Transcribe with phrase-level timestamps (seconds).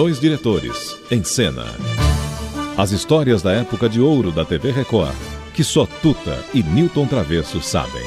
[0.00, 1.64] dois diretores, em cena.
[2.76, 5.16] As histórias da época de ouro da TV Record,
[5.52, 8.04] que só Tuta e Newton Travesso sabem.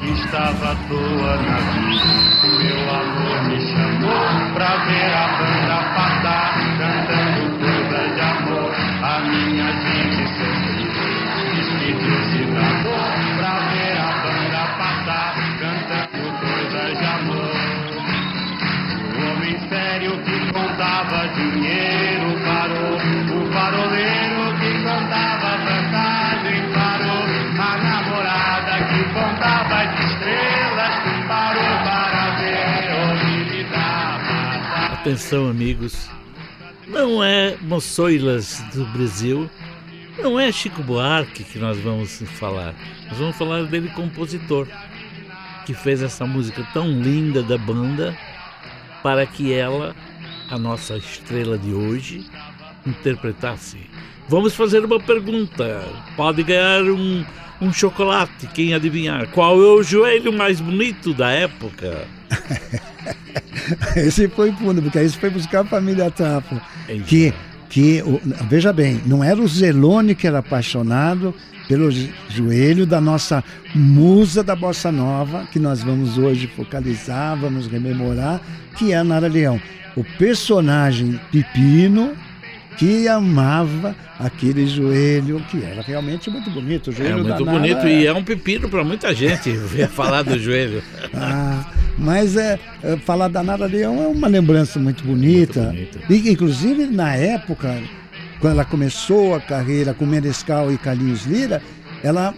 [0.00, 1.87] Estava à toa na vida,
[20.58, 27.22] contava dinheiro parou, o faroleiro que contava vantagem parou,
[27.60, 30.94] a namorada que contava de estrelas
[31.28, 34.94] parou para ver onde dava.
[34.94, 36.10] Atenção, amigos.
[36.88, 39.48] Não é Moçoilas do Brasil,
[40.18, 42.74] não é Chico Buarque que nós vamos falar.
[43.08, 44.66] Nós vamos falar dele compositor,
[45.66, 48.16] que fez essa música tão linda da banda
[49.02, 49.94] para que ela,
[50.50, 52.24] a nossa estrela de hoje,
[52.86, 53.78] interpretasse.
[54.28, 55.84] Vamos fazer uma pergunta.
[56.16, 57.24] Pode ganhar um,
[57.60, 59.28] um chocolate, quem adivinhar.
[59.28, 62.06] Qual é o joelho mais bonito da época?
[63.96, 66.60] Esse foi fundo, porque aí você foi buscar a família Trapa.
[67.06, 67.32] Que,
[67.68, 68.02] que
[68.48, 71.34] veja bem, não era o Zelone que era apaixonado
[71.68, 77.66] pelo jo- joelho da nossa musa da Bossa Nova, que nós vamos hoje focalizar, vamos
[77.66, 78.40] rememorar,
[78.76, 79.60] que é a Nara Leão.
[79.94, 82.12] O personagem Pepino
[82.78, 86.86] que amava aquele joelho, que era realmente muito bonito.
[86.88, 89.88] O É joelho da muito Nara bonito e é um pepino para muita gente ver
[89.88, 90.80] falar do joelho.
[91.12, 91.66] Ah,
[91.98, 95.72] mas é, é, falar da Nara Leão é uma lembrança muito bonita.
[95.72, 96.28] Muito bonita.
[96.28, 97.76] E, inclusive, na época,
[98.40, 101.62] quando ela começou a carreira com Menescal e Carlinhos Lira,
[102.02, 102.34] ela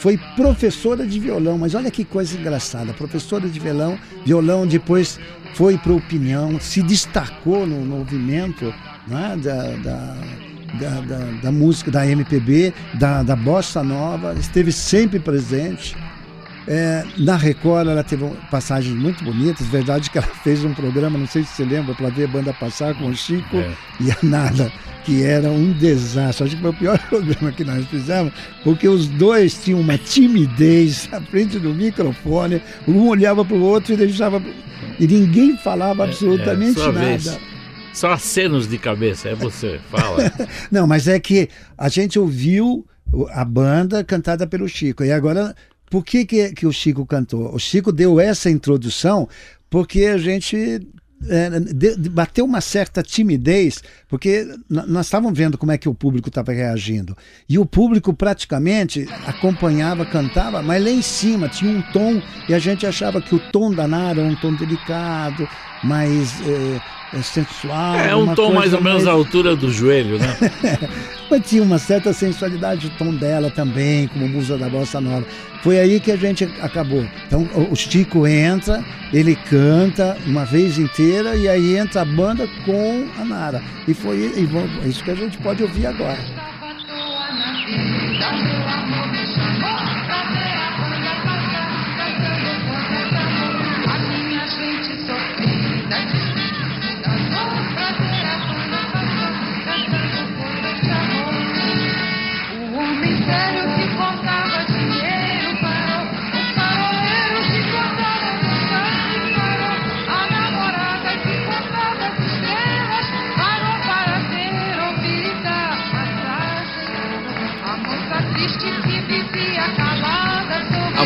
[0.00, 1.58] foi professora de violão.
[1.58, 2.92] Mas olha que coisa engraçada.
[2.92, 5.18] Professora de violão, violão depois
[5.54, 8.72] foi para opinião, se destacou no movimento
[9.08, 10.16] né, da, da,
[10.78, 11.00] da,
[11.42, 15.96] da- música, da MPB, da, da bossa nova, esteve sempre presente.
[16.68, 21.26] É, na Record ela teve passagens muito bonitas, verdade que ela fez um programa, não
[21.26, 23.72] sei se você lembra, para ver a banda passar com o Chico É.
[24.00, 24.70] e a Nada,
[25.04, 26.44] que era um desastre.
[26.46, 28.32] Acho que foi o pior programa que nós fizemos,
[28.62, 33.94] porque os dois tinham uma timidez à frente do microfone, um olhava para o outro
[33.94, 34.40] e deixava.
[34.98, 36.98] E ninguém falava absolutamente É, nada.
[37.00, 37.38] vez.
[37.92, 40.32] Só acenos de cabeça, é você, fala.
[40.70, 42.86] Não, mas é que a gente ouviu
[43.32, 45.02] a banda cantada pelo Chico.
[45.02, 45.54] E agora,
[45.90, 47.52] por que, que, que o Chico cantou?
[47.52, 49.28] O Chico deu essa introdução
[49.68, 50.86] porque a gente
[51.28, 51.50] é,
[52.10, 57.16] bateu uma certa timidez, porque nós estávamos vendo como é que o público estava reagindo.
[57.48, 62.58] E o público praticamente acompanhava, cantava, mas lá em cima tinha um tom, e a
[62.58, 65.46] gente achava que o tom da Nara era um tom delicado,
[65.84, 66.80] mais é,
[67.12, 67.96] é, sensual.
[67.96, 70.36] É um tom mais ou menos à altura do joelho, né?
[71.30, 75.24] mas tinha uma certa sensualidade o tom dela também, como musa da bossa nova.
[75.62, 77.06] Foi aí que a gente acabou.
[77.26, 83.06] Então o Chico entra, ele canta uma vez inteira e aí entra a banda com
[83.18, 83.62] a Nara.
[83.86, 86.18] E foi e isso que a gente pode ouvir agora.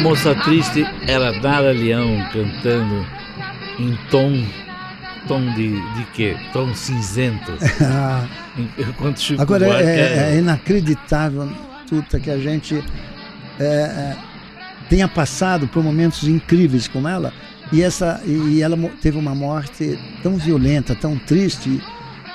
[0.04, 3.06] Moça triste era Nara Leão cantando
[3.78, 4.44] em tom.
[5.26, 6.36] Tom de, de quê?
[6.52, 7.52] Tom cinzento.
[8.78, 11.50] Enquanto Chico Agora Buarque é, é inacreditável,
[11.88, 12.84] Tuta, que a gente
[13.58, 14.16] é, é,
[14.90, 17.32] tenha passado por momentos incríveis com ela
[17.72, 21.80] e essa e ela teve uma morte tão violenta, tão triste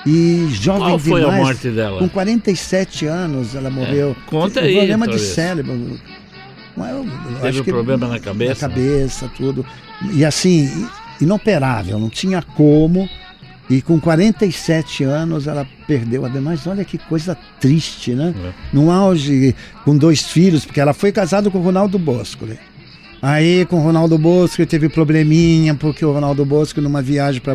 [0.07, 1.43] e jovem Qual foi a demais.
[1.43, 1.99] morte dela?
[1.99, 4.17] Com 47 anos ela morreu.
[4.19, 5.99] É, conta Um aí, Problema de cérebro.
[7.41, 8.67] Teve acho um que- problema na cabeça?
[8.67, 9.65] Na cabeça, tudo.
[10.13, 10.87] E assim,
[11.19, 13.09] inoperável, não tinha como.
[13.69, 18.33] E com 47 anos ela perdeu a Mas olha que coisa triste, né?
[18.43, 18.51] É.
[18.73, 19.55] No auge,
[19.85, 22.57] com dois filhos, porque ela foi casada com o Ronaldo Bosco, né?
[23.21, 27.53] Aí com o Ronaldo Bosco teve probleminha, porque o Ronaldo Bosco, numa viagem para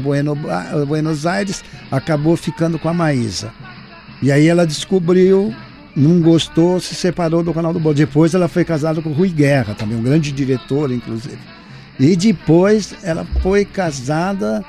[0.86, 3.50] Buenos Aires, acabou ficando com a Maísa.
[4.22, 5.52] E aí ela descobriu,
[5.96, 7.96] não gostou, se separou do Ronaldo Bosco.
[7.98, 11.38] Depois ela foi casada com o Rui Guerra, também um grande diretor, inclusive.
[11.98, 14.64] E depois ela foi casada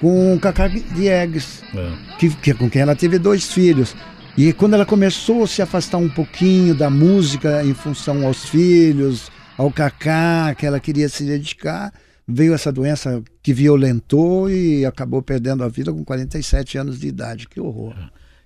[0.00, 2.16] com o Cacá Diegues, É.
[2.18, 3.94] que, que- com quem ela teve dois filhos.
[4.36, 9.30] E quando ela começou a se afastar um pouquinho da música em função aos filhos,
[9.58, 11.92] ao Cacá, que ela queria se dedicar,
[12.26, 17.46] veio essa doença que violentou e acabou perdendo a vida com 47 anos de idade.
[17.46, 17.94] Que horror.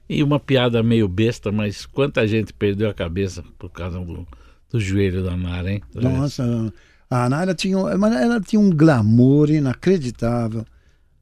[0.08, 4.26] E uma piada meio besta, mas quanta gente perdeu a cabeça por causa do,
[4.70, 5.82] do joelho da Nara, hein?
[5.94, 6.72] Nossa,
[7.10, 10.64] a Nara tinha, ela tinha um glamour inacreditável.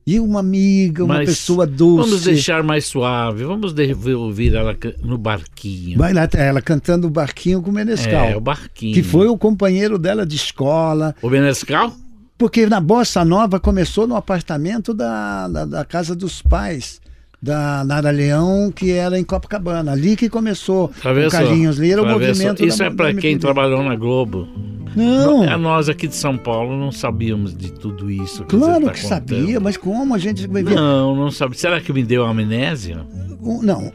[0.07, 2.11] E uma amiga, uma Mas pessoa doce.
[2.11, 3.75] Vamos deixar mais suave, vamos
[4.15, 5.97] ouvir ela no barquinho.
[5.97, 8.27] Vai lá, ela cantando o barquinho com o Menescal.
[8.27, 8.93] É, o barquinho.
[8.93, 11.15] Que foi o companheiro dela de escola.
[11.23, 11.91] O Menescal?
[12.37, 17.01] Porque na Bossa Nova começou no apartamento da, da, da casa dos pais
[17.45, 19.93] da Nara Leão, que era em Copacabana.
[19.93, 21.31] Ali que começou Tá vendo o?
[21.31, 24.49] Carlinhos Lira, o Tá movimento Isso da, é para quem trabalhou na Globo.
[24.97, 28.45] Não, É, nós aqui de São Paulo não sabíamos de tudo isso.
[28.45, 29.39] Que claro você que tá contando.
[29.39, 30.49] sabia, mas como a gente?
[30.49, 31.59] Não, não sabe.
[31.59, 33.05] Será que me deu amnésia?
[33.43, 33.93] Não,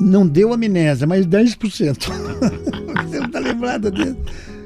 [0.00, 2.08] não deu amnésia, mas 10%.
[3.08, 4.16] Você não tá lembrado disso?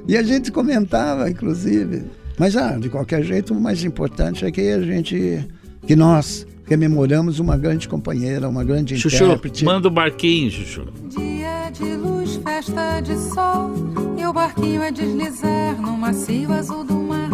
[0.06, 2.04] E a gente comentava, inclusive.
[2.38, 5.44] Mas, ah, de qualquer jeito, o mais importante é que a gente,
[5.86, 9.62] que nós rememoramos uma grande companheira, uma grande Chuchu, intérprete.
[9.62, 10.86] manda o barquinho, Chuchu.
[11.10, 13.70] Dia de luz, festa de sol,
[14.16, 17.28] e o barquinho é deslizar no macio azul do mar.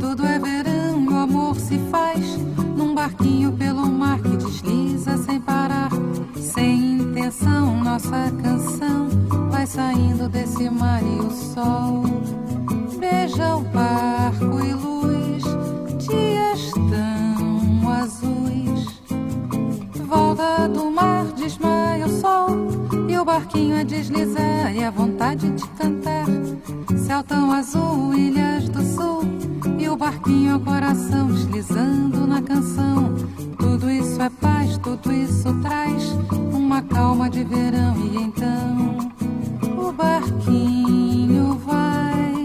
[0.00, 2.36] Tudo é verão e o amor se faz
[2.76, 5.90] num barquinho pelo mar que desliza sem parar.
[6.36, 9.08] Sem intenção, nossa canção
[9.50, 12.02] vai saindo desse mar e o sol
[12.98, 13.64] beija o
[23.38, 26.26] barquinho a deslizar E a vontade de cantar.
[27.06, 29.22] Céu tão azul, ilhas do sul
[29.78, 33.14] E o barquinho é o coração Deslizando na canção.
[33.56, 36.02] Tudo isso é paz, tudo isso traz
[36.52, 37.96] Uma calma de verão.
[38.12, 38.98] E então
[39.76, 42.37] o barquinho vai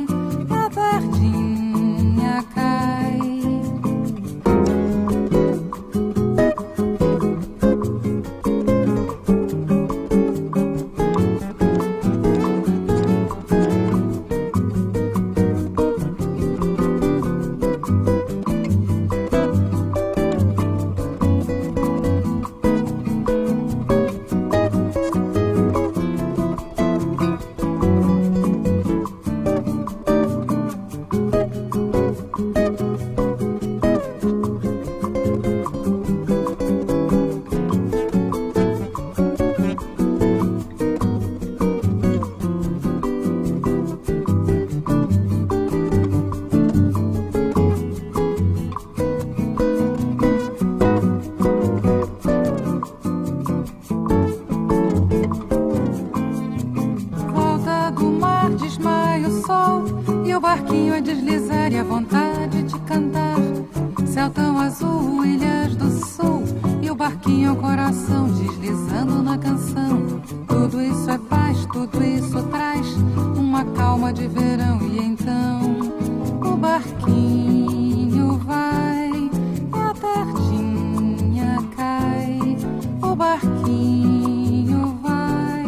[61.03, 63.37] deslizar e a vontade de cantar.
[64.07, 66.43] Céu tão azul, ilhas do sul
[66.81, 70.21] E o barquinho é o coração deslizando na canção.
[70.47, 72.85] Tudo isso é paz, tudo isso traz
[73.35, 75.61] Uma calma de verão e então
[76.41, 82.57] O barquinho vai e a tardinha cai.
[83.01, 85.65] O barquinho vai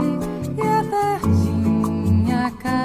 [0.58, 2.85] e a tardinha cai,